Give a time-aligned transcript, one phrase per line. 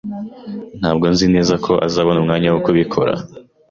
[0.79, 3.13] Ntabwo nzi neza ko uzabona umwanya wo kubikora.